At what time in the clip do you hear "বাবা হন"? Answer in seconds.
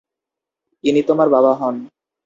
1.29-1.75